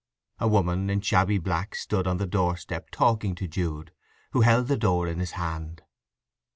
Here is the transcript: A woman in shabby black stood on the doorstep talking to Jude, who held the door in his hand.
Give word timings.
A 0.39 0.47
woman 0.47 0.89
in 0.89 1.01
shabby 1.01 1.37
black 1.37 1.75
stood 1.75 2.07
on 2.07 2.17
the 2.17 2.25
doorstep 2.25 2.89
talking 2.89 3.35
to 3.35 3.47
Jude, 3.47 3.91
who 4.31 4.41
held 4.41 4.67
the 4.67 4.75
door 4.75 5.07
in 5.07 5.19
his 5.19 5.33
hand. 5.33 5.83